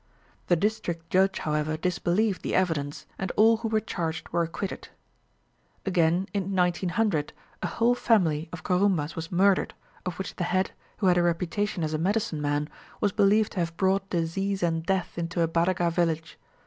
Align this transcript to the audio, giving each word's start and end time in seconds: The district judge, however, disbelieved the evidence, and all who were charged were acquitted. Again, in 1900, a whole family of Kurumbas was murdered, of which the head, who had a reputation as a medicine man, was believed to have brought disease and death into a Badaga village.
The 0.47 0.55
district 0.55 1.11
judge, 1.11 1.37
however, 1.37 1.77
disbelieved 1.77 2.41
the 2.41 2.55
evidence, 2.55 3.05
and 3.19 3.31
all 3.37 3.57
who 3.57 3.67
were 3.67 3.79
charged 3.79 4.29
were 4.29 4.41
acquitted. 4.41 4.87
Again, 5.85 6.27
in 6.33 6.55
1900, 6.55 7.33
a 7.61 7.67
whole 7.67 7.93
family 7.93 8.49
of 8.51 8.63
Kurumbas 8.63 9.15
was 9.15 9.31
murdered, 9.31 9.75
of 10.03 10.17
which 10.17 10.37
the 10.37 10.45
head, 10.45 10.71
who 10.97 11.05
had 11.05 11.19
a 11.19 11.21
reputation 11.21 11.83
as 11.83 11.93
a 11.93 11.99
medicine 11.99 12.41
man, 12.41 12.67
was 12.99 13.11
believed 13.11 13.51
to 13.51 13.59
have 13.59 13.77
brought 13.77 14.09
disease 14.09 14.63
and 14.63 14.83
death 14.83 15.19
into 15.19 15.41
a 15.41 15.47
Badaga 15.47 15.91
village. 15.91 16.39